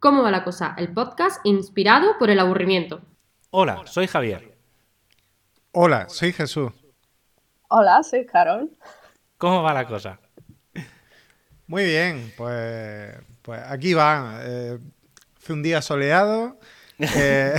[0.00, 0.74] ¿Cómo va la cosa?
[0.78, 3.02] El podcast inspirado por el aburrimiento.
[3.50, 4.56] Hola, soy Javier.
[5.72, 6.72] Hola, soy Jesús.
[7.68, 8.70] Hola, soy Carol.
[9.38, 10.20] ¿Cómo va la cosa?
[11.66, 14.38] Muy bien, pues, pues aquí va.
[14.42, 14.78] Eh,
[15.36, 16.58] fue un día soleado.
[16.98, 17.54] eh,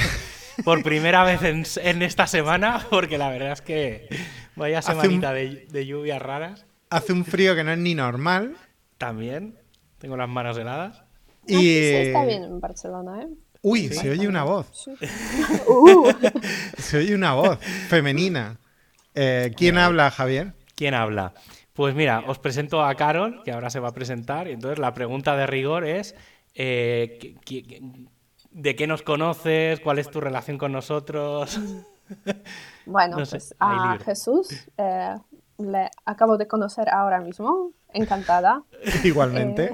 [0.65, 4.07] Por primera vez en, en esta semana, porque la verdad es que
[4.55, 6.65] vaya un- semanita de, de lluvias raras.
[6.89, 8.55] hace un frío que no es ni normal.
[8.97, 9.57] También
[9.99, 11.03] tengo las manos heladas.
[11.49, 13.27] Y, sí, está bien en Barcelona, ¿eh?
[13.61, 14.67] Uy, se oye una voz.
[14.73, 14.91] Sí.
[15.67, 16.09] Uh,
[16.77, 17.59] Se oye una voz
[17.89, 18.57] femenina.
[19.13, 20.53] Eh, ¿Quién habla, Javier?
[20.75, 21.33] ¿Quién habla?
[21.73, 24.93] Pues mira, os presento a Carol, que ahora se va a presentar, y entonces la
[24.93, 26.15] pregunta de rigor es
[26.55, 27.81] eh, ¿qué- qué-
[28.51, 29.79] ¿de qué nos conoces?
[29.79, 31.59] ¿Cuál es tu relación con nosotros?
[32.85, 33.97] bueno, No sé, pues a.
[34.03, 35.15] Jesús eh,
[35.57, 38.63] le acabo de conocer ahora mismo, encantada.
[39.03, 39.71] Igualmente.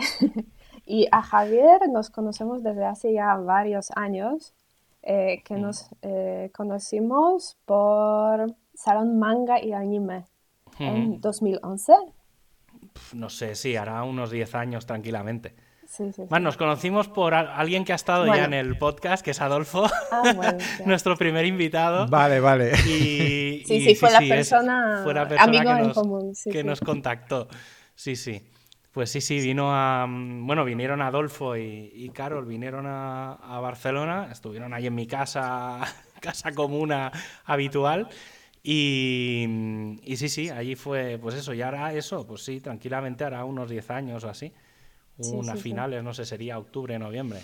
[0.85, 4.53] Y a Javier nos conocemos desde hace ya varios años,
[5.01, 5.43] eh, Mm.
[5.43, 10.25] que nos eh, conocimos por Salón Manga y Anime
[10.79, 11.93] en 2011.
[12.93, 15.55] Pf, No sé, sí, hará unos 10 años tranquilamente.
[15.87, 16.21] Sí, sí, sí.
[16.29, 19.85] Más, nos conocimos por alguien que ha estado ya en el podcast, que es Adolfo,
[20.11, 22.07] Ah, bueno, nuestro primer invitado.
[22.07, 22.71] Vale, vale.
[22.87, 25.93] Y, Sí, y sí, fue la es- persona- fue la persona amigo que, en nos,
[25.97, 26.67] común, sí, que sí.
[26.67, 27.47] nos contactó.
[27.93, 28.41] Sí, sí.
[28.95, 30.07] Pues sí, sí, vino a.
[30.07, 35.07] mm, Bueno, vinieron Adolfo y, y Carol, vinieron a, a Barcelona, estuvieron ahí en mi
[35.07, 35.81] casa,
[36.21, 37.11] casa comuna
[37.45, 38.09] habitual.
[38.63, 43.25] Y, mm, y sí, sí, allí fue, pues eso, y ahora eso, pues sí, tranquilamente
[43.25, 44.53] hará unos 10 años o así.
[45.19, 45.63] Sí, Unas sí, sí.
[45.63, 47.41] finales, no sé, sería octubre, noviembre.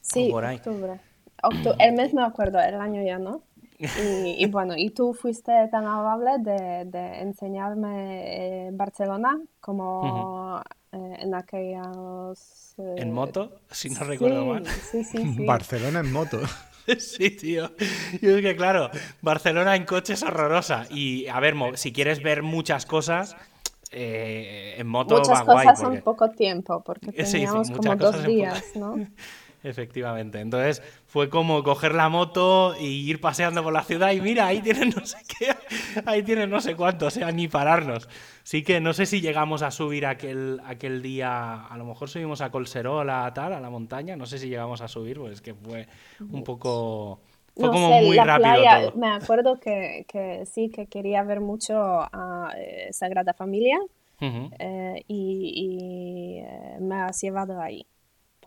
[0.00, 0.60] Sí, por ahí.
[0.62, 1.00] octubre.
[1.42, 3.47] Octu- el mes me acuerdo, el año ya no.
[3.78, 10.60] Y, y bueno, y tú fuiste tan amable de, de enseñarme eh, Barcelona como
[10.92, 12.74] eh, en aquellos...
[12.78, 14.66] eh, En moto, si no recuerdo sí, mal.
[14.66, 15.44] Sí, sí, sí.
[15.46, 16.40] Barcelona en moto.
[16.98, 17.70] Sí, tío.
[18.22, 18.88] Y es que, claro,
[19.20, 20.86] Barcelona en coche es horrorosa.
[20.88, 23.36] Y, a ver, mo- si quieres ver muchas cosas,
[23.90, 25.66] eh, en moto Muchas va guay.
[25.66, 28.64] cosas porque- en poco tiempo, porque Sí, sí, teníamos muchas como dos en poco- días,
[28.74, 28.94] ¿no?
[29.64, 30.40] Efectivamente.
[30.40, 34.60] Entonces, fue como coger la moto y ir paseando por la ciudad y mira, ahí
[34.62, 35.52] tienen no sé qué,
[36.06, 38.08] ahí tienen no sé cuánto, o sea, ni pararnos.
[38.44, 42.40] Sí que no sé si llegamos a subir aquel, aquel día, a lo mejor subimos
[42.40, 45.54] a Colserola, tal, a la montaña, no sé si llegamos a subir, pues es que
[45.54, 45.88] fue
[46.30, 47.20] un poco...
[47.58, 48.92] Fue No como sé, muy la rápido playa, todo.
[48.94, 53.76] me acuerdo que, que sí, que quería ver mucho a eh, Sagrada Familia.
[54.20, 54.50] Ujú.
[54.58, 57.86] eh, y, y, eh, me has llevado ahí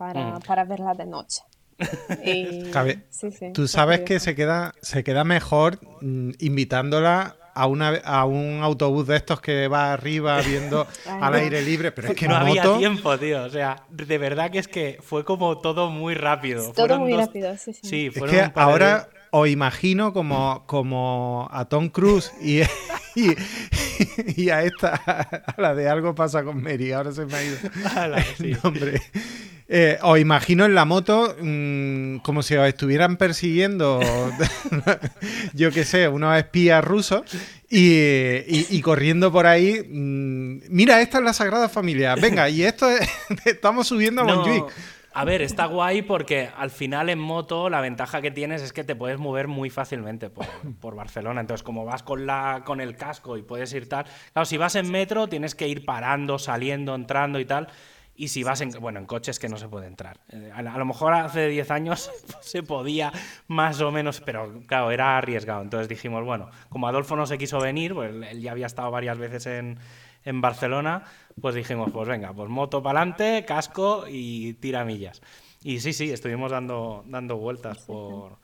[0.02, 0.40] para, Mm.
[0.42, 1.42] para verla de noche.
[2.24, 2.70] Y-
[3.10, 8.24] sí, sí, Tú sabes que se queda, se queda mejor mm, invitándola a, una, a
[8.24, 12.26] un autobús de estos que va arriba viendo Ay, al aire libre, pero es que
[12.26, 12.78] no en había moto...
[12.78, 13.44] tiempo, tío.
[13.44, 16.62] O sea, de verdad que es que fue como todo muy rápido.
[16.62, 17.80] Todo Fueron muy dos- rápido, sí, sí.
[17.82, 19.08] Sí, Es fueron que par de ahora días.
[19.30, 22.60] os imagino como, como a Tom Cruise y,
[23.14, 23.36] y,
[24.36, 27.56] y a esta, a la de algo pasa con Mary, ahora se me ha ido
[27.94, 28.52] Ala, sí.
[28.52, 29.00] el nombre.
[29.74, 34.00] Eh, os imagino en la moto mm, como si os estuvieran persiguiendo,
[35.54, 37.22] yo qué sé, unos espías rusos
[37.70, 39.82] y, y- y corriendo por ahí.
[39.88, 42.14] mm, mira, esta es la Sagrada Familia.
[42.16, 43.08] Venga, y esto es,
[43.46, 44.64] estamos subiendo a No, Montjuic.
[45.14, 48.84] A ver, está guay porque al final en moto la ventaja que tienes es que
[48.84, 50.46] te puedes mover muy fácilmente por,
[50.80, 51.40] por Barcelona.
[51.40, 54.06] Entonces, como vas con, la, con el casco y puedes ir tal.
[54.32, 57.68] Claro, si vas en metro tienes que ir parando, saliendo, entrando y tal.
[58.14, 60.20] Y si vas en, bueno, en coches que no se puede entrar.
[60.28, 63.10] Eh, A, a lo mejor hace 10 años se podía
[63.48, 65.62] más o menos, pero claro, era arriesgado.
[65.62, 69.16] Entonces dijimos, bueno, como Adolfo no se quiso venir, pues él ya había estado varias
[69.16, 69.78] veces en,
[70.24, 71.04] en Barcelona,
[71.40, 75.20] pues dijimos, pues venga, pues moto para adelante, casco y tiramillas.
[75.62, 78.38] Y sí, sí, estuvimos dando, dando vueltas por,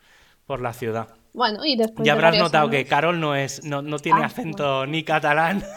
[0.46, 1.08] por la ciudad.
[1.32, 4.26] Bueno, y después Ya de habrás notado que Carol no es, no, no tiene Ah,
[4.26, 5.62] acento ni catalán,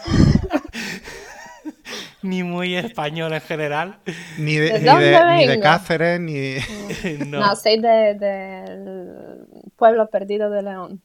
[2.22, 3.98] ni muy español en general.
[4.38, 5.60] Ni de, ¿De ni de- ni de?
[5.60, 6.62] Cáceres, ni de...
[7.26, 7.40] No.
[7.40, 11.02] No, soy de- del pueblo perdido de León,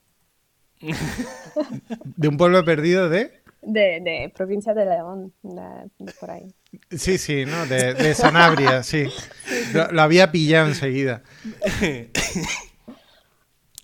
[2.16, 3.37] de un pueblo perdido de...
[3.62, 6.46] de, de provincia de León, de, de por ahí.
[6.90, 7.66] Sí, sí, ¿no?
[7.66, 9.06] De, de Sanabria, sí.
[9.72, 11.22] Lo, lo había pillado enseguida.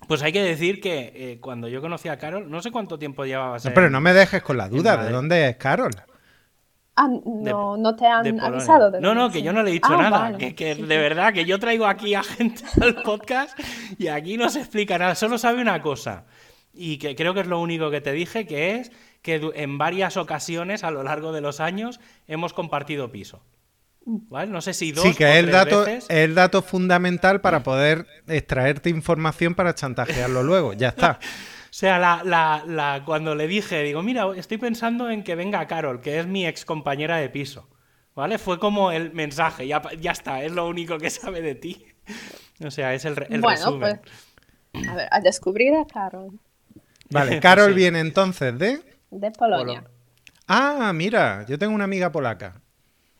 [0.06, 3.24] Pues hay que decir que eh, cuando yo conocí a Carol, no sé cuánto tiempo
[3.24, 3.64] llevabas.
[3.64, 5.02] No, pero no me dejes con la duda.
[5.02, 5.92] ¿De dónde es Carol?
[6.96, 9.88] Ah, no, no te han avisado de No, no, que yo no le he dicho
[9.90, 10.18] Ah, nada.
[10.18, 10.36] vale.
[10.38, 13.58] Que, que de verdad, que yo traigo aquí a gente al podcast
[13.98, 15.14] y aquí no se explica nada.
[15.14, 16.26] Solo sabe una cosa.
[16.74, 18.92] Y que creo que es lo único que te dije, que es
[19.24, 21.98] que en varias ocasiones a lo largo de los años
[22.28, 23.42] hemos compartido piso.
[24.06, 24.52] ¿Vale?
[24.52, 26.04] No sé si dos Sí, que o es el, dato, veces.
[26.04, 30.74] es el dato fundamental para poder extraerte información para chantajearlo luego.
[30.74, 31.18] Ya está.
[31.74, 35.66] O sea, la, la- la- cuando le dije, digo, mira, estoy pensando en que venga
[35.66, 37.68] Carol, que es mi ex compañera de piso.
[38.14, 38.38] ¿Vale?
[38.38, 41.84] Fue como el mensaje, ya, ya está, es lo único que sabe de ti.
[42.64, 44.00] O sea, es el, el bueno, resumen.
[44.72, 46.38] pues, a ver, a descubrir a Carol
[47.10, 47.74] Vale, Carol Sí.
[47.74, 48.80] viene entonces de...
[49.20, 49.80] de Polonia.
[49.82, 49.94] Polo-
[50.46, 52.60] Ah, mira, yo tengo una amiga polaca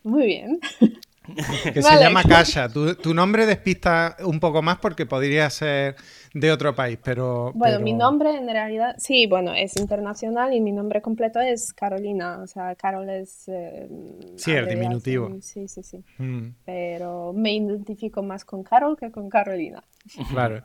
[0.02, 0.61] Muy bien.
[1.73, 2.69] que se llama Kasia.
[2.69, 5.96] Tu, tu nombre despista un poco más porque podría ser
[6.35, 7.52] de otro país, pero...
[7.55, 11.73] Bueno, pero- mi nombre en realidad, sí, bueno, es internacional y mi nombre completo es
[11.73, 12.41] Carolina.
[12.43, 13.44] O sea, Carol es...
[13.49, 13.88] eh,
[14.37, 15.31] Sí, el diminutivo.
[15.41, 16.05] Sí, sí, sí.
[16.19, 19.82] Mm, Pero me identifico más con Carol que con Carolina.
[20.29, 20.62] claro.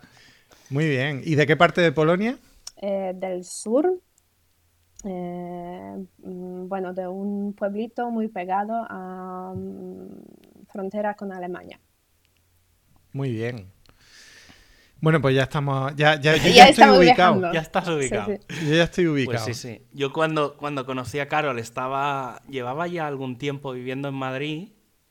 [0.70, 1.22] Muy bien.
[1.24, 2.38] ¿Y de qué parte de Polonia?
[2.82, 3.94] Eh, del sur,
[5.04, 11.80] eh, mm, bueno, de un pueblito muy pegado a mm, frontera con Alemania.
[13.14, 13.72] Muy bien.
[15.02, 15.96] Bueno, pues ya estamos...
[15.96, 17.00] Ya, ya, yo Ya ya, estoy ubicado.
[17.00, 17.52] viajando.
[17.52, 18.34] Ya estás ubicado.
[18.38, 18.68] Sí, sí.
[18.68, 19.46] Yo ya estoy Pues ubicado.
[19.46, 19.82] sí, sí.
[19.94, 22.42] Yo cuando, cuando conocí a Carol estaba.
[22.50, 24.70] Llevaba ya algún tiempo viviendo en Madrid,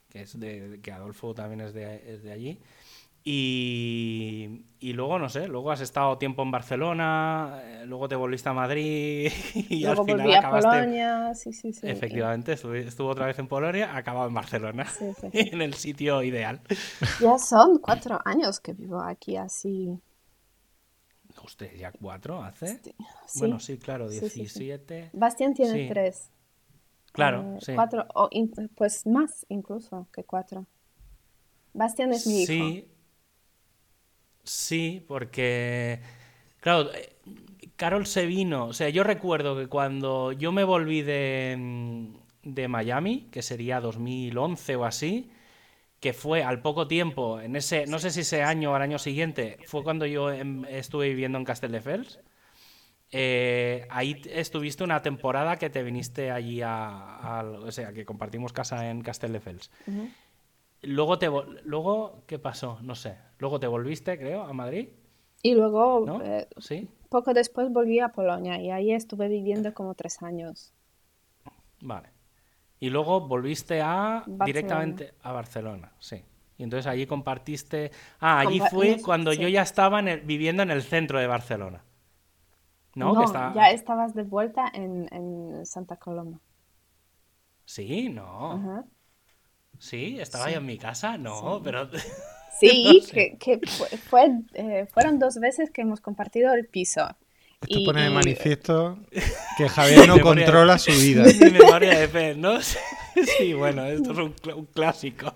[0.08, 0.80] que es de.
[0.82, 2.60] que Adolfo también es de, es de allí.
[3.30, 8.48] Y, y luego, no sé, luego has estado tiempo en Barcelona, eh, luego te volviste
[8.48, 10.68] a Madrid y Luego al final volví a acabaste.
[10.70, 11.86] Polonia, sí, sí, sí.
[11.86, 15.28] Efectivamente, estuvo, otra vez en Polonia, acabado en Barcelona, Sí, sí.
[15.32, 16.62] en el sitio ideal.
[17.20, 20.00] Ya son cuatro años que vivo aquí así.
[21.44, 22.80] Usted ya cuatro hace.
[22.82, 22.94] Sí.
[23.40, 24.40] Bueno, sí, claro, Sí, sí, sí.
[24.40, 25.10] 17.
[25.12, 26.30] Bastián tiene tres.
[27.12, 27.74] Claro, Eh, sí.
[27.74, 28.30] Cuatro, o
[28.74, 30.66] pues más incluso que cuatro.
[31.74, 32.46] Bastián es mi hijo.
[32.46, 32.88] Sí,
[34.48, 36.00] sí, porque,
[36.60, 37.16] claro, eh,
[37.76, 42.68] Carol se vino, o sea, yo recuerdo que cuando yo me volví de, mm, de
[42.68, 45.30] Miami, que sería 2011 o así,
[46.00, 48.98] que fue al poco tiempo, en ese, no sé si ese año o al año
[48.98, 52.20] siguiente, fue cuando yo em, estuve viviendo en Castelldefels.
[53.10, 58.90] Eh, ahí estuviste una temporada que te viniste allí a, o sea, que compartimos casa
[58.90, 59.70] en Castelldefels.
[59.86, 60.10] Ujú.
[60.82, 61.28] Luego te
[61.64, 63.18] luego qué pasó, no sé.
[63.38, 64.88] Luego te volviste, creo, a Madrid,
[65.42, 66.22] Y luego, ¿no?
[66.22, 66.88] eh, Sí.
[67.08, 70.72] poco después volví a Polonia y ahí estuve viviendo como tres años.
[71.80, 72.08] Vale.
[72.80, 74.44] Y luego volviste a Barcelona.
[74.44, 76.24] directamente a Barcelona, sí.
[76.58, 77.90] Y entonces allí compartiste.
[78.20, 79.40] Ah, allí Compa- fue no, cuando sí.
[79.42, 81.84] yo ya estaba en el- viviendo en el centro de Barcelona.
[82.94, 83.14] ¿No?
[83.14, 86.40] Que ya estabas de vuelta en, en Santa Coloma.
[87.66, 88.52] Sí, no.
[88.52, 88.84] Ajá.
[89.78, 91.88] Sí, estaba yo en mi casa, no, pero
[92.60, 93.12] Sí, No sé.
[93.12, 97.08] que, que fue, fue, eh, fueron dos veces que hemos compartido el piso.
[97.60, 98.98] Esto Y- pone de manifiesto
[99.56, 101.24] que Javier no controla su vida.
[101.42, 102.60] mi memoria de pez, ¿no?
[102.60, 105.34] Sí, bueno, esto es un, cl- un clásico.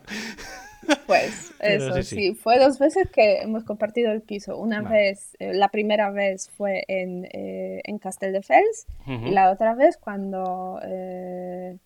[1.07, 2.35] Pues eso, sí, sí, sí.
[2.35, 4.57] fue dos veces que hemos compartido el piso.
[4.57, 4.97] Una Vale.
[4.97, 9.27] vez, eh, la primera vez fue en, eh, en Castelldefels Ujú.
[9.27, 11.77] y la otra vez cuando eh,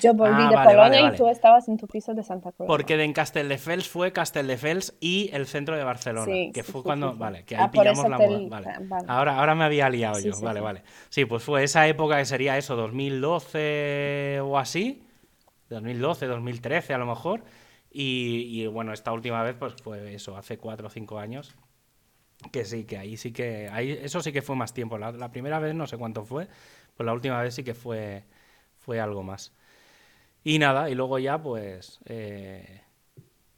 [0.00, 2.52] yo volví Ah, de vale, Polonia vale, y tú estabas en tu piso de Santa
[2.52, 2.74] Coloma.
[2.76, 6.80] Porque de en Castelldefels fue Castelldefels y el centro de Barcelona, Sí, que sí, fue
[6.80, 8.68] sí, cuando, vale, que Ah, ahí pillamos la moda, vale.
[8.68, 9.02] ah.
[9.08, 10.82] Ahora, ahora me había liado yo, vale, vale.
[11.10, 15.02] Sí, pues fue esa época que sería eso, 2012 o así,
[15.68, 17.42] 2012, 2013 a lo mejor,
[17.90, 21.54] y, y, bueno, esta última vez pues fue eso, hace cuatro o cinco años,
[22.52, 24.98] que sí, que ahí sí que, ahí, eso sí que fue más tiempo.
[24.98, 26.48] La, la primera vez no sé cuánto fue,
[26.96, 28.24] pues la última vez sí que fue,
[28.78, 29.52] fue algo más.
[30.44, 32.82] Y nada, y luego ya pues eh,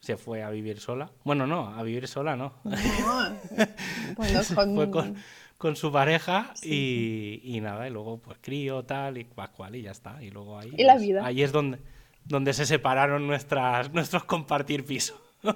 [0.00, 1.10] se fue a vivir sola.
[1.24, 2.54] Bueno, no, a vivir sola no.
[2.64, 2.76] No,
[4.16, 5.16] bueno, con, fue con,
[5.58, 9.90] con su pareja y, y nada, y luego pues crío, tal, y cual, y ya
[9.90, 10.22] está.
[10.22, 11.26] Y luego ahí, Y la pues, vida.
[11.26, 11.78] ahí es donde,
[12.24, 15.20] donde se separaron nuestras, nuestros compartir piso.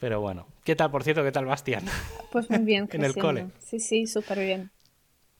[0.00, 1.84] Pero bueno, ¿qué tal, por cierto, qué tal Bastián?
[2.30, 3.20] Pues muy bien, En el creciendo.
[3.20, 3.46] cole.
[3.58, 4.70] Sí, sí, súper bien.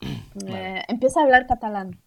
[0.47, 1.99] Eh, empieza a hablar catalán.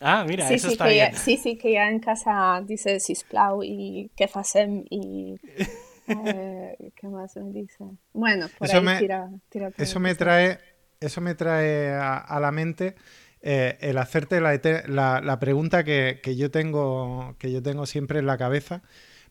[0.00, 1.10] Ah, mira, sí, eso sí, está que bien.
[1.12, 5.40] Ya, sí, sí, que ya en casa dice sisplau y qué facem y
[6.08, 7.84] eh, qué más me dice.
[8.12, 10.60] Bueno, por Eso ahí me- tira, tira por Eso me trae,
[11.00, 12.96] eso me trae a, a la mente
[13.42, 18.20] eh, el hacerte la, la- la pregunta que, que yo tengo, que yo tengo siempre
[18.20, 18.82] en la cabeza.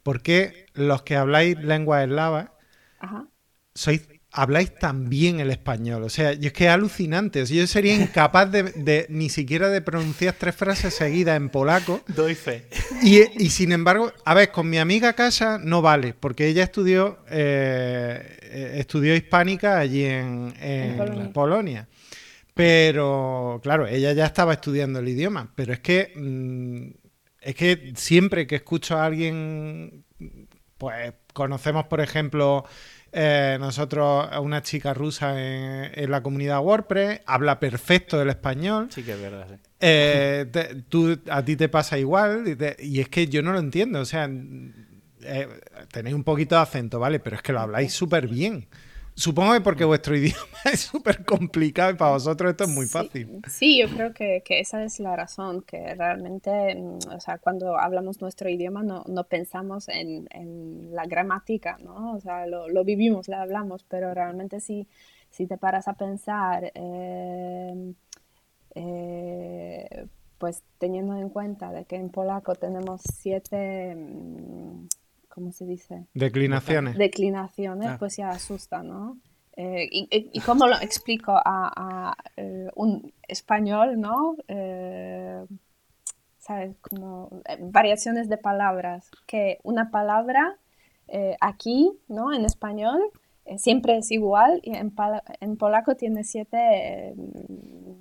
[0.04, 2.52] ¿Por qué los que habláis lenguas eslavas
[3.00, 3.28] Ajá.
[3.76, 6.04] sois, habláis tan bien el español?
[6.04, 7.42] O sea, yo es que es alucinante.
[7.42, 11.50] O sea, yo sería incapaz de, de ni siquiera de pronunciar tres frases seguidas en
[11.50, 12.02] polaco.
[12.08, 12.68] Doy fe.
[13.02, 17.20] Y, y sin embargo, a ver, con mi amiga Casa no vale, porque ella estudió,
[17.30, 21.32] eh, estudió hispánica allí en, en En Polonia.
[21.34, 21.88] Polonia.
[22.54, 26.88] Pero, claro, ella ya estaba estudiando el idioma, pero es que mm,
[27.42, 30.06] es que siempre que escucho a alguien,
[30.78, 32.66] pues conocemos, por ejemplo,
[33.12, 38.88] eh, nosotros a una chica rusa en, la comunidad WordPress, habla perfecto el español.
[38.92, 39.56] Sí que es verdad, sí.
[39.80, 40.46] Eh,
[40.90, 44.00] tú, a ti te pasa igual y, es que yo no lo entiendo.
[44.00, 44.30] O sea,
[45.22, 45.48] eh,
[45.92, 47.20] tenéis un poquito de acento, ¿vale?
[47.20, 48.68] Pero es que lo habláis súper bien.
[49.18, 50.38] Supongo que porque vuestro idioma
[50.72, 53.42] es súper complicado y para vosotros esto es muy fácil.
[53.50, 58.22] Sí, yo creo que, esa es la razón, que realmente, mm, o sea, cuando hablamos
[58.22, 60.28] nuestro idioma no, no pensamos en,
[60.94, 62.14] la gramática, ¿no?
[62.14, 64.88] O sea, lo, lo, vivimos, lo hablamos, pero realmente si,
[65.32, 67.96] si te paras a pensar, em,
[68.76, 70.08] eh,
[70.38, 74.88] pues teniendo en cuenta de que en polaco tenemos siete mm,
[75.38, 76.08] ¿cómo se dice?
[76.16, 76.98] Declinaciones.
[76.98, 77.98] Declinaciones, ah.
[78.00, 79.20] pues ya asusta, ¿no?
[79.56, 84.36] Eh, y, cómo lo explico a, eh, un español, ¿no?
[84.48, 85.46] Eh,
[86.40, 86.76] ¿Sabes?
[86.82, 89.12] Como variaciones de palabras.
[89.28, 90.58] Que una palabra
[91.40, 92.34] aquí, ¿no?
[92.34, 93.00] En español
[93.58, 94.92] siempre es igual y en,
[95.40, 97.14] en polaco tiene siete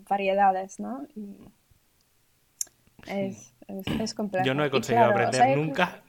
[0.09, 1.07] variedades, ¿no?
[1.15, 1.37] Y
[3.07, 3.55] es,
[4.01, 4.47] es, complejo.
[4.47, 6.03] Yo no he conseguido aprender nunca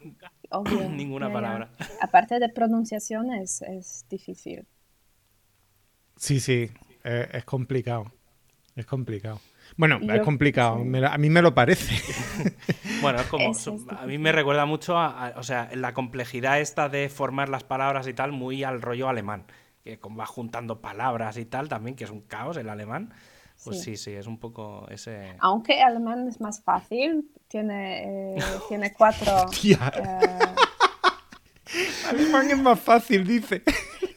[0.91, 1.69] Ninguna palabra.
[2.01, 4.65] Aparte de pronunciación es, difícil.
[6.15, 6.69] Sí, sí,
[7.03, 8.11] es, complicado.
[8.75, 9.39] Es complicado.
[9.75, 11.95] Bueno, es complicado, a mí me lo parece.
[13.01, 13.51] bueno, es como,
[13.89, 18.07] a mí me recuerda mucho a, o sea, la complejidad esta de formar las palabras
[18.07, 19.45] y tal, muy al rollo alemán,
[19.83, 23.13] que va juntando palabras y tal también, que es un caos el alemán.
[23.63, 23.97] Pues sí.
[23.97, 25.35] sí, es un poco ese...
[25.39, 28.37] Aunque alemán es más fácil, tiene, eh,
[28.69, 29.47] tiene cuatro...
[29.63, 29.77] Eh...
[32.09, 33.63] alemán es más fácil, dice.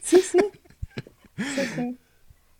[0.01, 0.39] Sí, sí.
[1.37, 1.97] sí, sí.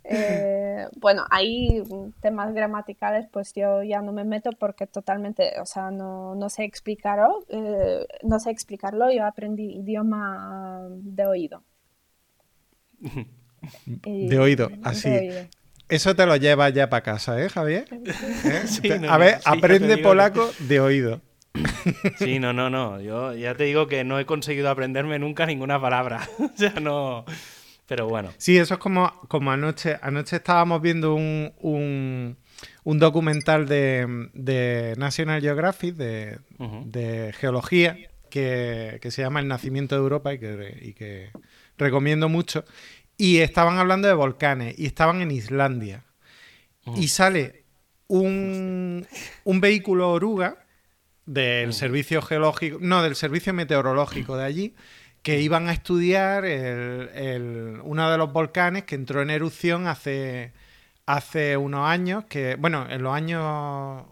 [0.03, 1.83] Eh, bueno, hay
[2.19, 6.63] temas gramaticales, pues yo ya no me meto porque totalmente, o sea, no, no sé
[6.63, 11.63] explicarlo, eh, no sé explicarlo, yo aprendí idioma de oído.
[14.05, 15.07] De oído, así.
[15.07, 15.60] De oído.
[15.91, 17.85] Eso te lo llevas ya para casa, ¿eh, Javier?
[18.45, 19.07] ¿Eh?
[19.09, 21.21] a ver, aprende polaco de oído.
[22.17, 23.01] Sí, no, no, no.
[23.01, 26.29] Yo ya te digo que no he conseguido aprenderme nunca ninguna palabra.
[26.39, 27.25] o sea, no.
[27.87, 28.29] Pero bueno.
[28.37, 29.97] Sí, eso es como, como anoche.
[30.01, 37.97] Anoche estábamos viendo un, un, documental de, National Geographic de, geología
[38.29, 41.31] que, se llama El nacimiento de Europa y que, y que
[41.77, 42.63] recomiendo mucho.
[43.21, 46.03] Y estaban hablando de volcanes y estaban en Islandia.
[46.95, 47.65] Y sale
[48.07, 49.05] un,
[49.45, 50.65] vehículo oruga
[51.27, 54.75] del servicio geológico, no, del servicio meteorológico de allí,
[55.21, 60.53] que iban a estudiar uno de los volcanes que entró en erupción hace,
[61.05, 64.03] hace unos años, que, bueno, en los años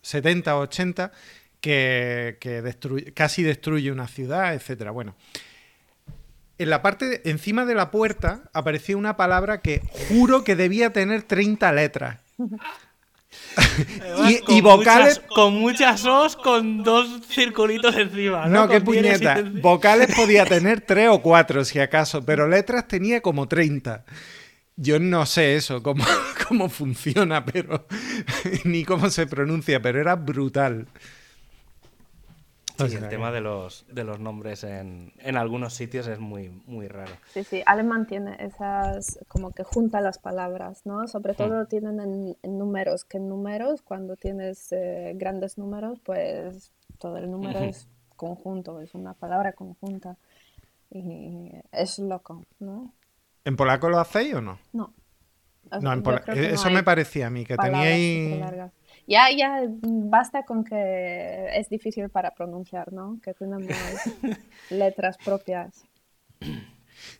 [0.00, 1.12] 70 o 80,
[1.60, 4.92] que, casi destruye una ciudad, etcétera.
[4.92, 5.14] Bueno,
[6.60, 11.22] en la parte, encima de la puerta, aparecía una palabra que juro que debía tener
[11.22, 12.20] 30 letras.
[14.48, 15.22] y, vocales.
[15.34, 18.46] con muchas os, con dos circulitos encima.
[18.46, 19.42] No, qué puñeta.
[19.62, 24.04] Vocales podía tener tres o cuatro, si acaso, pero letras tenía como 30.
[24.76, 26.04] Yo no sé eso, cómo,
[26.48, 27.86] cómo funciona, pero.
[28.64, 30.88] ni cómo se pronuncia, pero era brutal.
[32.88, 37.12] Sí, el tema de los, de los nombres en, algunos sitios es muy, muy raro.
[37.32, 41.06] Sí, sí, alemán tiene esas, como que junta las palabras, ¿no?
[41.08, 41.66] Sobre todo hmm.
[41.66, 47.60] tienen en, números, que en números, cuando tienes eh, grandes números, pues todo el número
[47.60, 50.16] es conjunto, es una palabra conjunta.
[50.90, 52.92] Y es loco, ¿no?
[53.44, 54.58] ¿En polaco lo hacéis o no?
[54.72, 54.92] No.
[55.80, 56.32] no, en polaco.
[56.32, 58.42] Eso me parecía a mí, que teníais
[59.10, 63.18] ya, ya basta con que es difícil para pronunciar, ¿no?
[63.20, 63.66] Que tenemos
[64.70, 65.84] letras propias.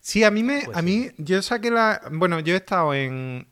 [0.01, 3.45] Sí, a mí me, pues a mí, yo saqué la, bueno, yo he estado en,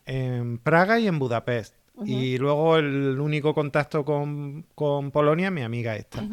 [0.63, 1.75] Praga y en Budapest.
[2.05, 4.65] Y luego el único contacto con,
[5.13, 6.25] Polonia, mi amiga esta.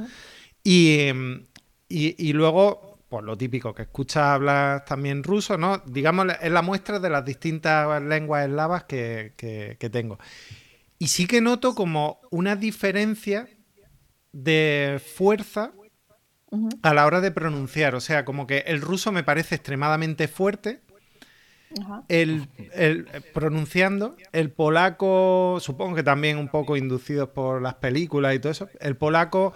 [0.64, 1.10] y,
[1.90, 5.80] y, luego, pues lo típico, que escuchas hablar también ruso, ¿no?
[5.88, 10.20] Digamos, es la muestra de las distintas lenguas eslavas que, que tengo.
[10.98, 13.48] Y sí que noto como una diferencia
[14.32, 15.74] de fuerza
[16.82, 17.96] a la hora de pronunciar.
[17.96, 20.82] O sea, como que el ruso me parece extremadamente fuerte.
[22.08, 22.48] El,
[23.34, 28.70] pronunciando, el polaco, supongo que también un poco inducidos por las películas y todo eso,
[28.80, 29.54] el polaco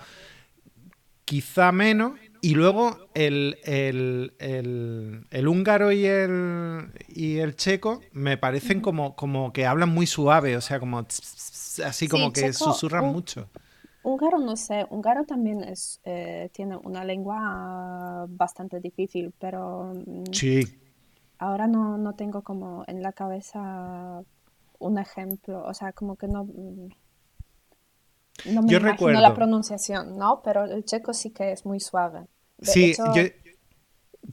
[1.24, 3.58] quizá menos, y luego el,
[5.48, 10.62] húngaro y el, y el checo me parecen como, como que hablan muy suave, o
[10.62, 11.00] sea, como
[11.86, 13.50] así como que susurran mucho.
[14.02, 20.66] húngaro no sé, húngaro también es, eh, tiene una lengua bastante difícil, pero mm, Sí.
[21.38, 24.24] ahora no, no tengo como en la cabeza
[24.80, 26.90] un ejemplo, o sea, como que no, mm,
[28.46, 30.42] no me Yo imagino la pronunciación, ¿no?
[30.44, 32.22] Pero el checo sí que es muy suave.
[32.58, 33.24] De Sí, hecho, yo...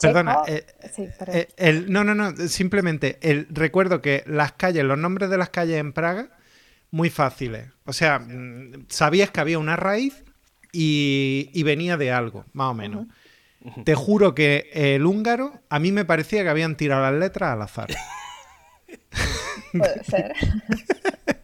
[0.00, 1.36] Perdona, checo- eh, sí, perdón.
[1.36, 5.50] eh, el, no, no, no, simplemente el, recuerdo que las calles, los nombres de las
[5.50, 6.28] calles en Praga,
[6.90, 7.68] muy fáciles.
[7.86, 10.24] O sea, mm, sabías que había una raíz
[10.72, 13.06] y, y venía de algo, más o menos.
[13.84, 17.62] Te juro que el húngaro, a mí me parecía que habían tirado las letras al
[17.62, 17.88] azar.
[19.76, 20.32] Puede ser.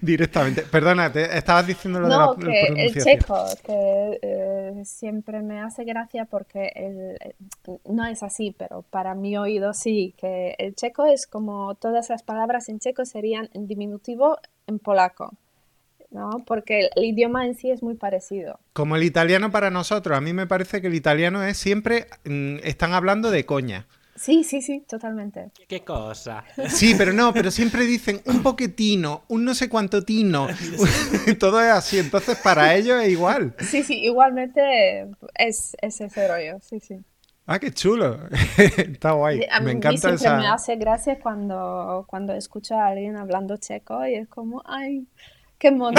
[0.02, 0.62] Directamente.
[0.62, 5.84] Perdona, te estabas diciendo lo de la que el checo, que eh, siempre me hace
[5.84, 7.34] gracia porque el, eh,
[7.86, 12.22] no es así, pero para mi oído sí, que el checo es como todas las
[12.22, 15.34] palabras en checo serían en diminutivo en polaco,
[16.10, 16.42] ¿no?
[16.46, 18.58] Porque el, el idioma en sí es muy parecido.
[18.72, 22.56] Como el italiano para nosotros, a mí me parece que el italiano es siempre, mm,
[22.62, 23.86] están hablando de coña.
[24.20, 25.50] Sí, sí, sí, totalmente.
[25.66, 26.44] ¿Qué cosa?
[26.68, 30.46] Sí, pero no, pero siempre dicen un poquetino, un no sé cuánto tino.
[31.38, 33.54] Todo es así, entonces para ellos es igual.
[33.60, 36.96] Sí, sí, igualmente es, es ese rollo, sí, sí.
[37.46, 38.18] Ah, qué chulo.
[38.76, 39.46] Está guay.
[39.50, 40.52] A Me mí encanta siempre me esa.
[40.54, 45.06] hace gracia cuando, cuando escucho a alguien hablando checo y es como, ay,
[45.58, 45.98] qué mono.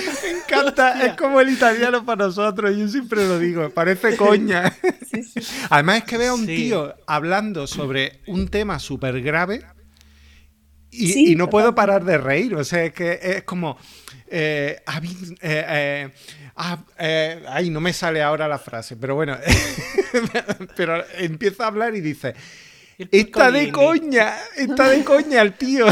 [0.22, 4.72] Me encanta, es como el italiano para nosotros, yo siempre lo digo, parece coña.
[5.10, 5.40] Sí, sí.
[5.70, 6.54] Además es que veo a un Sí.
[6.54, 9.64] tío hablando sobre un tema súper grave
[10.92, 13.76] y, Sí, y no puedo parar de reír, o sea, es que es como...
[14.28, 16.08] eh, eh, eh,
[16.56, 19.36] ah, eh, ay, no me sale ahora la frase, pero bueno,
[20.76, 22.34] pero empieza a hablar y dice,
[22.98, 23.70] está de piccolini".
[23.72, 25.86] coña, está de coña el tío.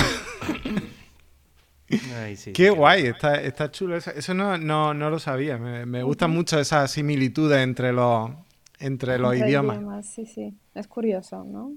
[2.14, 3.96] Ay, sí, Qué guay, está, está chulo.
[3.96, 5.58] Eso, eso no, no, no lo sabía.
[5.58, 8.30] Me, me gustan mucho esas similitudes entre los,
[8.78, 10.06] entre los Entre idiomas.
[10.06, 10.54] Sí, sí.
[10.74, 11.72] Es curioso, ¿no?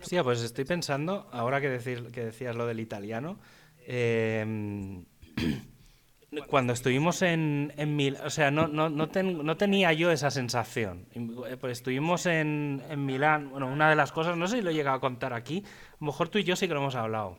[0.00, 3.38] Hostia, pues estoy pensando, ahora que, decir, que decías lo del italiano,
[3.86, 5.04] eh,
[6.48, 10.30] cuando estuvimos en, en Milán, o sea, no, no, no, ten- no tenía yo esa
[10.30, 11.06] sensación.
[11.14, 14.70] Eh, Pues estuvimos en, en Milán, bueno, una de las cosas, no sé si lo
[14.70, 16.94] he llegado a contar aquí, a lo mejor tú y yo sí que lo hemos
[16.94, 17.38] hablado,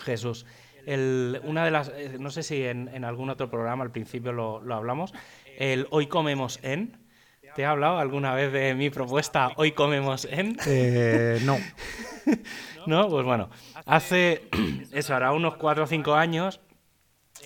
[0.00, 0.46] Jesús.
[0.86, 4.32] El, una de las, eh, no sé si en, en algún otro programa al principio
[4.32, 5.12] lo, lo hablamos,
[5.58, 6.98] el Hoy comemos en.
[7.54, 10.56] ¿Te he hablado alguna vez de mi propuesta Hoy comemos en?
[10.66, 11.58] Eh, no.
[12.86, 13.08] ¿No?
[13.08, 13.50] Pues bueno,
[13.84, 14.48] hace
[14.92, 16.60] eso, hará unos 4 o 5 años,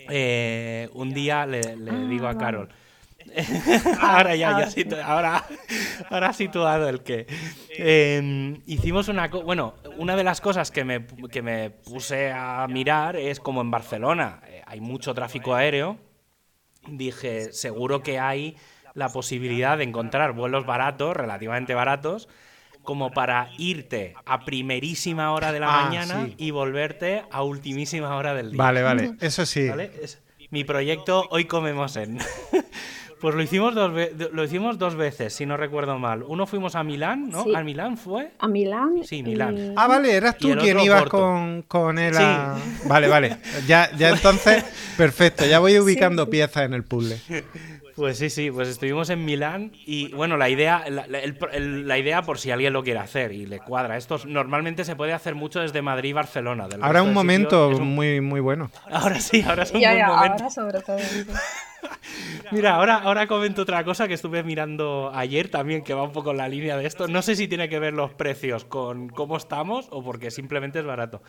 [0.09, 2.38] eh, un día le, le Ah, digo a.
[2.38, 2.68] Carol.
[4.00, 4.96] ahora ya, ahora situ-
[6.10, 7.26] ahora, situado el que.
[7.70, 9.30] Eh, hicimos una.
[9.30, 13.60] co- Bueno, una de las cosas que me, que me puse a mirar es como
[13.60, 15.98] en Barcelona eh, hay mucho tráfico aéreo.
[16.88, 18.56] Dije, seguro que hay
[18.94, 22.28] la posibilidad de encontrar vuelos baratos, relativamente baratos,
[22.82, 26.34] como para irte a primerísima hora de la Ah, mañana sí.
[26.38, 28.58] y volverte a ultimísima hora del día.
[28.58, 29.14] Vale, vale.
[29.20, 29.68] Eso sí.
[29.68, 29.90] ¿Vale?
[30.00, 32.18] Es mi proyecto Hoy comemos en.
[33.20, 36.22] pues lo hicimos dos ve- lo hicimos dos veces, si no recuerdo mal.
[36.22, 37.44] Uno fuimos a Milán, ¿no?
[37.44, 37.55] Sí.
[37.55, 38.33] ¿A Milán fue?
[38.38, 39.02] A Milán.
[39.05, 39.57] Sí, Milán.
[39.57, 42.22] y- Ah, vale, eras tú quien ibas con, con él Sí.
[42.22, 42.57] a...
[42.85, 43.37] Vale, vale.
[43.66, 44.64] Ya, ya entonces,
[44.96, 45.46] perfecto.
[45.46, 46.31] Ya voy ubicando sí.
[46.33, 47.18] piezas en el puzzle.
[47.96, 51.88] Pues sí, sí, pues estuvimos en Milán y bueno, la idea, la, la- el- el-
[51.88, 53.96] la idea por si alguien lo quiere hacer y le cuadra.
[53.96, 56.68] Esto normalmente se puede hacer mucho desde Madrid y Barcelona.
[56.68, 58.70] del Ahora un momento sitios es un- muy, muy bueno.
[58.90, 60.32] Ahora sí, ahora es un Ya, buen ya, momento.
[60.35, 60.98] ahora sobre todo.
[62.52, 66.32] Mira, ahora, ahora comento otra cosa que estuve mirando ayer también, que va un poco
[66.32, 67.09] en la línea de esto.
[67.09, 70.85] No sé si tiene que ver los precios con cómo estamos o porque simplemente es
[70.85, 71.22] barato.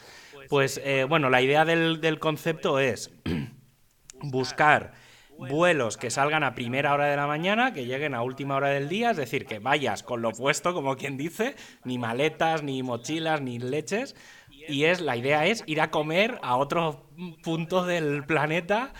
[0.49, 3.11] Pues eh, bueno, la idea del, del concepto es
[4.21, 4.93] buscar
[5.37, 8.89] vuelos que salgan a primera hora de la mañana, que lleguen a última hora del
[8.89, 13.41] día, es decir, que vayas con lo puesto, como quien dice, ni maletas, ni mochilas,
[13.41, 14.15] ni leches.
[14.49, 16.97] Y es la idea es ir a comer a otros
[17.43, 18.93] puntos del planeta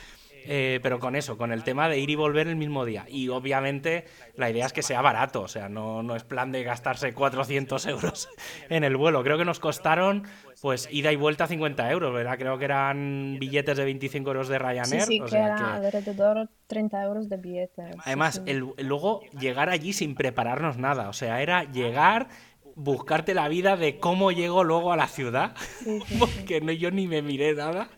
[0.47, 3.05] eh, pero con eso, con el tema de ir y volver el mismo día.
[3.10, 4.05] Y obviamente
[4.36, 7.86] la idea es que sea barato, o sea, no, no es plan de gastarse 400
[7.88, 8.29] euros
[8.69, 9.23] en el vuelo.
[9.23, 10.23] Creo que nos costaron,
[10.62, 12.38] pues, ida y vuelta 50 euros, ¿verdad?
[12.38, 15.01] Creo que eran billetes de 25 euros de Sí, Ryanair.
[15.03, 17.93] sí, o que sea era que- alrededor 30 euros de billetes.
[17.95, 18.51] sí, Además, sí.
[18.51, 22.27] el, luego llegar allí sin prepararnos nada, o sea, era llegar,
[22.75, 26.15] buscarte la vida de cómo llego luego a la ciudad, Sí, sí, sí.
[26.19, 27.89] porque no, yo ni me miré nada.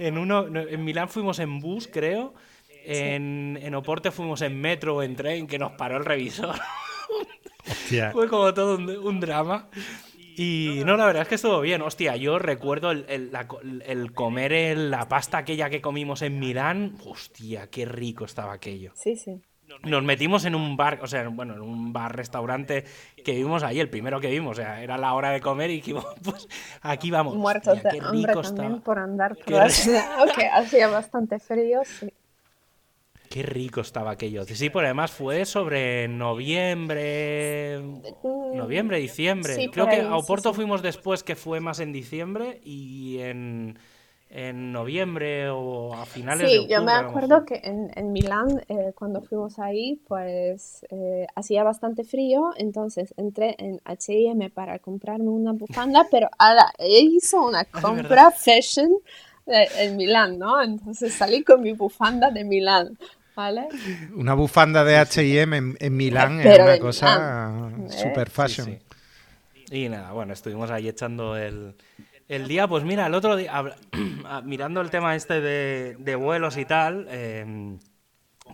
[0.00, 2.34] En, uno, no, en Milán fuimos en bus, creo.
[2.84, 6.56] En, en Oporto fuimos en metro o en tren, que nos paró el revisor.
[8.12, 9.68] Fue como todo un, un drama.
[10.36, 11.82] Y no, la verdad es que estuvo bien.
[11.82, 16.22] Hostia, yo recuerdo el, el- la co- el comer el- la pasta aquella que comimos
[16.22, 16.96] en Milán.
[17.04, 18.92] Hostia, qué rico estaba aquello.
[18.94, 19.42] Sí, sí.
[19.84, 22.84] Nos metimos en un bar, o sea, bueno, en un bar-restaurante
[23.24, 25.76] que vimos ahí, el primero que vimos, o sea, era la hora de comer y
[25.76, 26.48] dijimos, pues
[26.82, 27.36] aquí vamos.
[27.36, 28.80] Muertos Hostia, de qué hambre también estaba.
[28.80, 32.12] por andar por la ciudad, aunque hacía bastante frío, sí.
[33.30, 34.44] Qué rico estaba aquello.
[34.44, 37.80] Sí, por además fue sobre noviembre,
[38.24, 39.54] noviembre, diciembre.
[39.54, 40.56] Sí, Creo que a sí, Oporto sí.
[40.56, 43.78] fuimos después, que fue más en diciembre y en,
[44.30, 46.70] en noviembre o a finales de Sí, octubre.
[46.70, 52.04] yo me acuerdo que en, en Milán, eh, cuando fuimos ahí, pues eh, hacía bastante
[52.04, 58.30] frío, entonces entré en H&M para comprarme una bufanda, pero ahora hizo una Ah, compra
[58.30, 58.90] fashion
[59.46, 60.62] eh, en Milán, ¿no?
[60.62, 62.96] Entonces salí con mi bufanda de Milán,
[63.34, 63.74] ¿vale?
[64.14, 68.22] Una bufanda de H&M en, en Milán es Pero una de cosa Milán, ¿eh?
[68.22, 68.78] super Sí, fashion.
[68.78, 68.82] sí.
[69.70, 71.76] Y nada, bueno, estuvimos ahí echando el,
[72.30, 72.68] el día.
[72.68, 73.52] Pues mira, el otro día,
[74.24, 77.76] ah, mirando el tema este de, vuelos y tal, eh,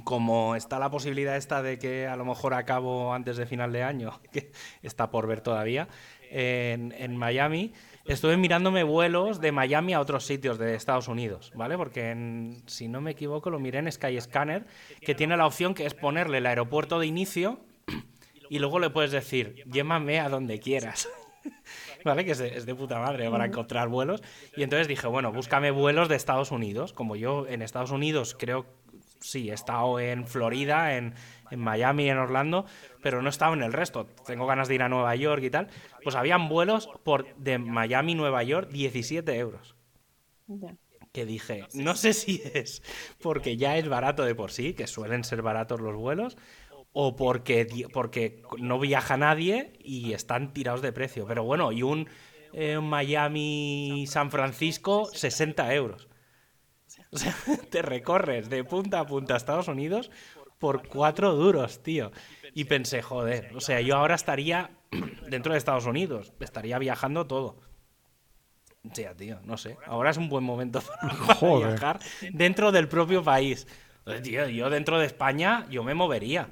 [0.03, 3.83] como está la posibilidad esta de que a lo mejor acabo antes de final de
[3.83, 4.51] año, que
[4.83, 5.89] está por ver todavía,
[6.29, 7.73] en, Miami,
[8.05, 11.77] estuve mirándome vuelos de Miami a otros sitios de Estados Unidos, ¿vale?
[11.77, 14.67] Porque si no me equivoco lo miré en Skyscanner,
[15.01, 17.61] que tiene la opción que es ponerle el aeropuerto de inicio
[18.51, 21.09] y luego le puedes decir, llévame a donde quieras.
[22.07, 22.25] ¿Vale?
[22.25, 24.23] Que es de, es de puta madre para encontrar vuelos.
[24.57, 26.93] Y entonces dije, bueno, búscame vuelos de Estados Unidos.
[26.93, 28.65] Como yo en Estados Unidos creo,
[29.19, 31.15] sí, he estado en Florida, en,
[31.51, 32.65] en Miami, en Orlando,
[33.03, 34.07] pero no he estado en el resto.
[34.25, 35.67] Tengo ganas de ir a Nueva York y tal.
[36.05, 39.75] Pues habían vuelos por de Miami, Nueva York, 17 euros
[41.17, 42.83] que dije, no sé si es
[43.23, 46.37] porque ya es barato de por sí, que suelen ser baratos los vuelos,
[46.99, 51.27] o porque, porque no viaja nadie y están tirados de precio.
[51.27, 52.09] Pero bueno, y un
[52.55, 56.09] eh, Miami-San Francisco, 60 euros.
[57.11, 57.37] O sea,
[57.71, 60.11] te recorres de punta a punta a Estados Unidos
[60.59, 62.13] por cuatro duros, tío.
[62.55, 64.71] Y pensé, joder, o sea, yo ahora estaría
[65.29, 67.61] dentro de Estados Unidos, estaría viajando todo.
[68.91, 69.77] O sea, tío, no sé.
[69.85, 70.81] Ahora es un buen momento
[71.27, 71.69] para Joder.
[71.73, 72.01] viajar
[72.33, 73.67] dentro del propio país.
[74.23, 76.49] Tío, yo dentro de España, yo me movería.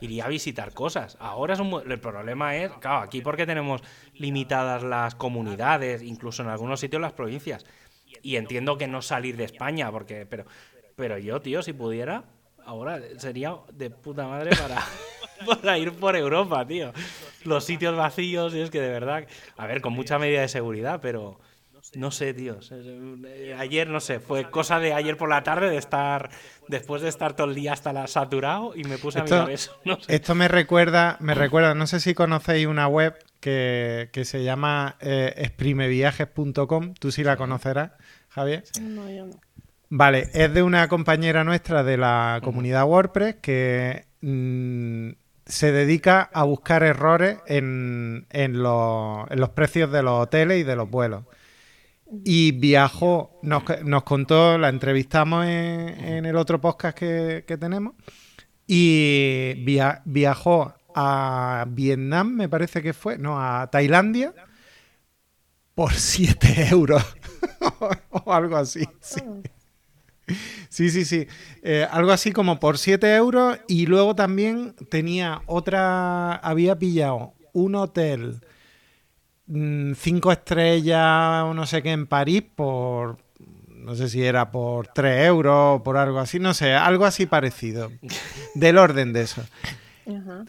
[0.00, 1.16] Iría a visitar cosas.
[1.20, 3.82] Ahora es un el problema es, claro, aquí porque tenemos
[4.14, 7.64] limitadas las comunidades, incluso en algunos sitios las provincias.
[8.22, 10.44] Y entiendo que no salir de España, porque, pero,
[10.96, 12.24] pero yo, tío, si pudiera,
[12.64, 14.82] ahora sería de puta madre para,
[15.62, 16.92] para ir por Europa, tío.
[17.44, 21.00] Los sitios vacíos, y es que de verdad, a ver, con mucha medida de seguridad,
[21.00, 21.38] pero
[21.96, 22.60] no sé, tío.
[22.62, 26.30] se- se- Ayer, no sé, fue cosa de ayer por la tarde de estar,
[26.68, 29.50] después de estar todo el día hasta la saturado y me puse a Esto- mirar
[29.50, 29.72] eso.
[29.84, 30.14] No sé.
[30.14, 34.96] Esto me recuerda, me recuerda, no sé si conocéis una web que, que se llama
[35.00, 37.92] eh, exprimeviajes.com, tú sí la conocerás,
[38.28, 38.64] Javier.
[38.80, 39.40] No, yo no.
[39.90, 45.10] Vale, es de una compañera nuestra de la comunidad WordPress que mm,
[45.46, 50.62] se dedica a buscar errores en, en los, en los precios de los hoteles y
[50.62, 51.24] de los vuelos.
[52.24, 57.94] Y viajó, nos, nos contó, la entrevistamos en, en el otro podcast que, que tenemos,
[58.66, 64.32] y via- viajó a Vietnam, me parece que fue, no, a Tailandia,
[65.74, 67.04] por 7 euros
[68.10, 68.84] o algo así.
[69.00, 69.20] sí.
[70.68, 71.26] Sí, sí.
[71.62, 77.74] Eh, algo así como por 7 euros y luego también tenía otra, había pillado un
[77.74, 78.40] hotel
[79.48, 83.16] 5 estrellas o no sé qué en París por,
[83.68, 87.26] no sé si era por 3 euros o por algo así, no sé, algo así
[87.26, 87.90] parecido,
[88.54, 89.42] del orden de eso.
[90.06, 90.44] Ajá.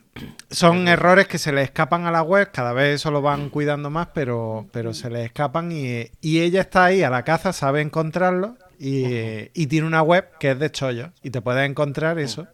[0.50, 3.90] Son errores que se le escapan a la web, cada vez eso lo van cuidando
[3.90, 7.82] más, pero, pero se les escapan y, y ella está ahí a la caza, sabe
[7.82, 9.06] encontrarlo y,
[9.54, 12.48] y tiene una web que es de chollos y te puedes encontrar eso.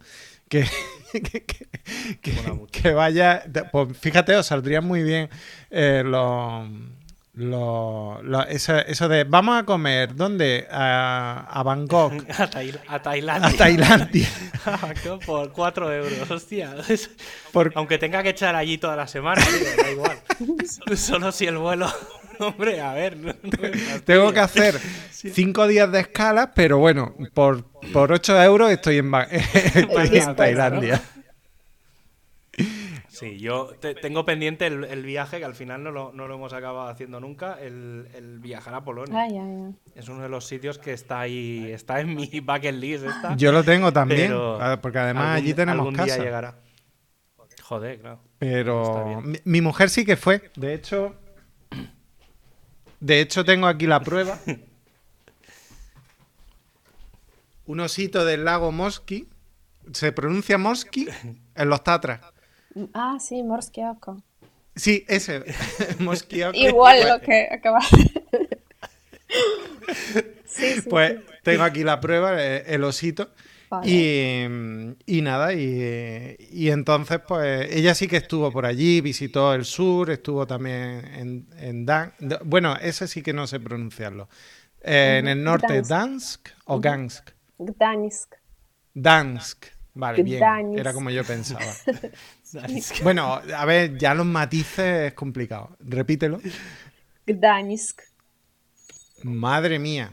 [0.48, 0.64] Que,
[2.72, 5.28] que, vaya, pues fíjate, os saldría muy bien
[5.70, 6.68] eh, los-
[7.34, 10.66] los- los- eso, eso de vamos a comer, ¿dónde?
[10.70, 13.48] A, a Bangkok, A, Tail- a Tailandia.
[13.48, 14.28] a Tailandia.
[15.26, 16.74] por 4 euros, hostia.
[17.52, 20.18] Por- Aunque tenga que echar allí toda la semana, tío, da igual.
[20.96, 21.92] Solo si el vuelo.
[22.38, 23.16] Hombre, a ver.
[23.16, 24.00] no- no.
[24.04, 24.78] Tengo que hacer
[25.10, 27.64] cinco días de escala, pero bueno, por,
[28.00, 31.00] por 8 euros estoy en, Ba- estoy en Tailandia.
[33.08, 36.34] Sí, yo te- tengo pendiente el, el viaje, que al final no lo, no lo
[36.34, 39.18] hemos acabado haciendo nunca, el, el viajar a Polonia.
[39.22, 39.74] Ay, ay, ay.
[39.94, 43.06] Es uno de los sitios que está ahí, está en mi bucket list.
[43.36, 46.22] Yo lo tengo también, pero ah, porque además algún- allí tenemos algún día casa.
[46.22, 46.54] llegará.
[47.62, 48.20] Joder, claro.
[48.38, 50.50] Pero mi, mi mujer sí que fue.
[50.54, 51.16] De hecho,
[53.00, 54.38] de hecho tengo aquí la prueba.
[57.66, 59.28] Un osito del lago Mosky.
[59.92, 61.06] Se pronuncia Mosky
[61.54, 62.20] en los Tatras.
[62.92, 64.22] Ah, sí, Morsquiaco.
[64.74, 65.42] Sí, ese.
[66.00, 66.42] Mosky.
[66.54, 68.58] Igual lo que acabas de...
[70.46, 71.18] sí, sí, Pues sí.
[71.42, 73.30] tengo aquí la prueba, eh, el osito.
[73.68, 73.90] Vale.
[73.90, 79.64] Y, y nada, y, y entonces pues ella sí que estuvo por allí, visitó el
[79.64, 82.12] sur, estuvo también en, en Dan-
[82.44, 84.28] Bueno, ese sí que no sé pronunciarlo.
[84.82, 85.82] Eh, En el norte.
[85.82, 87.30] Dansk o Gansk.
[87.58, 88.34] Gdańsk.
[88.94, 89.66] Dansk.
[89.94, 90.38] Vale, bien.
[90.40, 90.78] Gdansk.
[90.78, 91.64] Era como yo pensaba.
[93.02, 95.76] Bueno, a ver, ya los matices es complicado.
[95.80, 96.40] Repítelo.
[97.26, 98.00] Gdańsk.
[99.24, 100.12] Madre mía.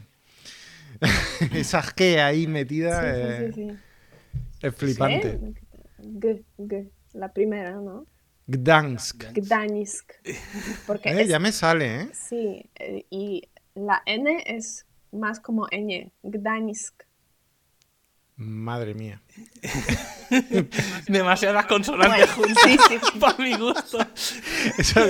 [1.54, 3.78] Esa G ahí metida Sí, sí, sí, sí.
[4.62, 5.38] es flipante.
[5.98, 8.06] G, G, la primera, ¿no?
[8.46, 9.24] Gdansk.
[9.32, 10.12] Gdańsk.
[10.86, 12.08] Porque Eh, es- ya me sale, ¿eh?
[12.12, 17.02] sí, eh, y la N es más como ñ, Gdańsk.
[18.36, 19.20] Madre mía.
[21.06, 23.18] Demasiadas consonantes juntas Sí, sí, sí.
[23.18, 23.98] para mi gusto.
[24.78, 25.00] Eso,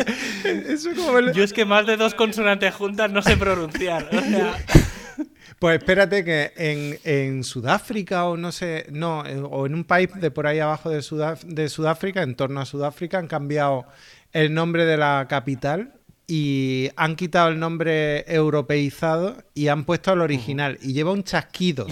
[0.45, 4.09] eso como el- Yo es que más de dos consonantes juntas no sé pronunciar.
[4.13, 4.65] O sea,
[5.59, 10.11] Pues espérate que en, en Sudáfrica o no sé, no, en- o en un país
[10.17, 13.87] de por ahí abajo de, Sudaf- de Sudáfrica, en torno a Sudáfrica, han cambiado
[14.33, 15.95] el nombre de la capital
[16.27, 21.87] y han quitado el nombre europeizado y han puesto el original y lleva un chasquido.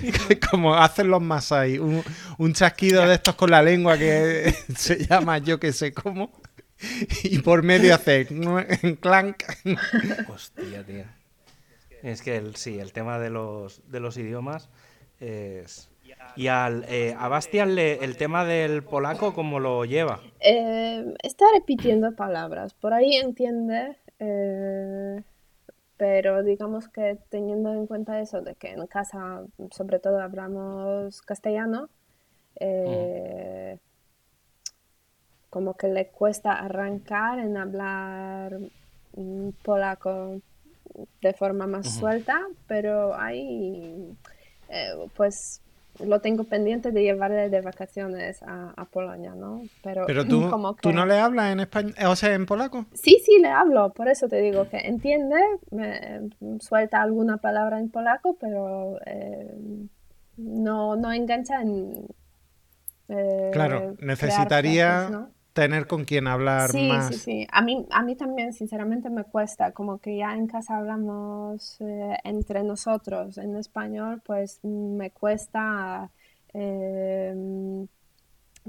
[0.50, 2.02] Como hacen los masai, un,
[2.38, 6.30] un chasquido de estos con la lengua que se llama yo que sé cómo.
[7.22, 8.26] Y por medio hace
[9.00, 9.42] clank.
[10.28, 11.04] hostia, tío.
[12.02, 14.68] Es que el, sí, el tema de los, de los idiomas
[15.20, 15.88] es...
[16.36, 20.20] Y al, eh, a Bastian le- el tema del polaco, ¿cómo lo lleva?
[20.40, 25.22] Eh, está repitiendo palabras, por ahí entiende, eh,
[26.02, 31.90] pero digamos que teniendo en cuenta eso de que en casa sobre todo hablamos castellano,
[32.58, 33.78] eh,
[35.48, 38.58] como que le cuesta arrancar en hablar
[39.14, 40.40] mm, polaco
[41.20, 44.12] de forma más suelta, pero ahí
[44.70, 45.61] eh, pues
[46.04, 49.62] lo tengo pendiente de llevarle de vacaciones a, a Polonia, ¿no?
[49.82, 52.86] Pero, Pero tú, como tú no le hablas en español, o sea, en polaco.
[52.92, 55.36] Sí, sí, le hablo, por eso te digo que entiende,
[55.70, 59.54] me suelta alguna palabra en polaco, pero eh,
[60.36, 62.06] no, no engancha en...
[63.08, 65.30] eh, Claro, necesitaría frases, ¿no?
[65.52, 67.08] Tener con quien hablar Sí, más.
[67.08, 67.46] sí, sí.
[67.50, 69.72] A mí, a mí también, sinceramente, me cuesta.
[69.72, 76.10] Como que ya en casa hablamos eh, entre nosotros en español, pues mm, me cuesta
[76.54, 77.34] eh,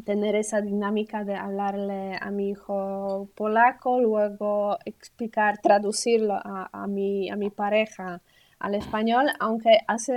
[0.06, 7.30] tener esa dinámica de hablarle a mi hijo polaco, luego explicar, traducirlo a, a mi,
[7.30, 8.22] a mi pareja
[8.60, 10.14] al español, aunque hace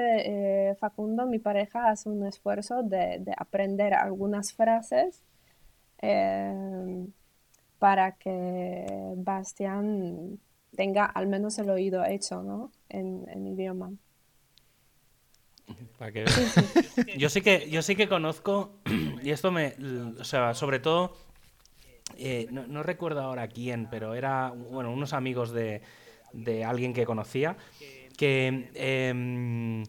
[0.71, 5.23] eh, Facundo, mi pareja, hace un esfuerzo de, de aprender algunas frases
[6.03, 7.07] eh,
[7.79, 10.39] para que Bastián
[10.77, 12.73] tenga al menos el oído hecho, ¿no?
[12.89, 13.93] En, en idioma.
[15.99, 16.25] Para que.
[17.19, 18.79] Yo sí que, yo sí que conozco,
[19.23, 19.75] y esto me,
[20.19, 21.17] o sea, sobre todo,
[22.17, 25.83] eh, no, no recuerdo ahora quién, pero era, bueno, unos amigos de,
[26.33, 27.57] de alguien que conocía,
[28.17, 29.85] que, em,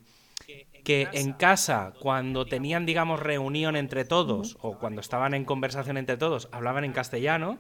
[0.87, 6.15] que en casa, cuando tenían, digamos, reunión entre todos, o cuando estaban en conversación entre
[6.15, 7.59] todos, hablaban en castellano,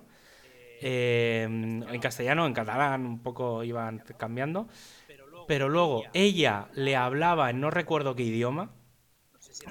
[0.81, 4.69] eh, en castellano, en catalán, un poco iban cambiando,
[5.45, 8.71] pero luego ella le hablaba en no recuerdo qué idioma,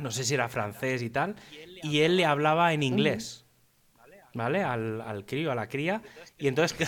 [0.02, 1.36] no sé si era francés y tal,
[1.82, 3.45] y él le hablaba en inglés.
[4.36, 4.62] ¿Vale?
[4.62, 6.02] Al, al crío, a la cría.
[6.36, 6.78] Y entonces,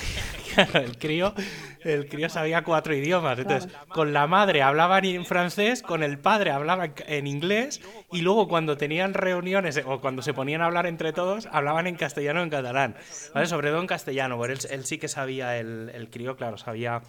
[0.74, 1.32] el crío,
[1.80, 3.38] el crío sabía cuatro idiomas.
[3.38, 7.80] Entonces, con la madre hablaban en francés, con el padre hablaban en inglés,
[8.12, 11.96] y luego cuando tenían reuniones o cuando se ponían a hablar entre todos, hablaban en
[11.96, 12.96] castellano o en catalán.
[13.32, 13.46] ¿Vale?
[13.46, 17.00] Sobre todo en castellano, porque él, él sí que sabía, el, el crío, claro, sabía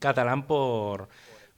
[0.00, 1.08] catalán por,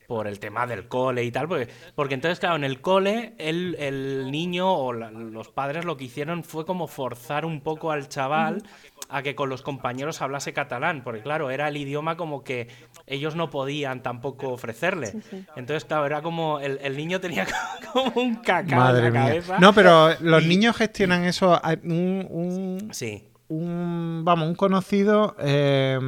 [0.09, 3.77] por el tema del cole y tal, porque, porque entonces, claro, en el cole el,
[3.79, 8.09] el niño o la- los padres lo que hicieron fue como forzar un poco al
[8.09, 8.63] chaval
[9.11, 12.69] a que con los compañeros hablase catalán, porque claro, era el idioma como que
[13.07, 15.13] ellos no podían tampoco ofrecerle.
[15.57, 17.47] Entonces, claro, era como el, el niño tenía
[17.93, 19.29] como un cacao Madre en la mía.
[19.29, 19.59] cabeza.
[19.59, 21.61] No, pero los niños gestionan eso.
[21.85, 23.29] Un, un, Sí.
[23.49, 25.99] Un- vamos, un conocido eh,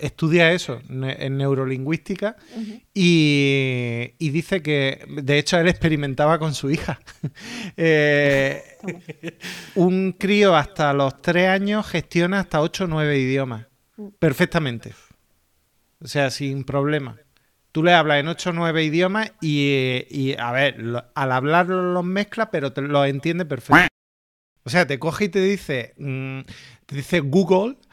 [0.00, 2.36] estudia eso ne- en neurolingüística
[2.92, 7.00] y, y dice que, de hecho, él experimentaba con su hija.
[7.78, 8.62] Eh.
[9.74, 13.66] Un crío hasta los 3 años gestiona hasta 8 o 9 idiomas.
[14.18, 14.94] Perfectamente.
[16.00, 17.16] O sea, sin problema.
[17.72, 21.92] Tú le hablas en 8 o 9 idiomas y, y, a ver, lo- al hablarlo
[21.92, 23.74] los mezcla, pero te los entiende perfecto.
[24.66, 26.40] O sea, te coge y te dice, mm,
[26.86, 27.76] te dice Google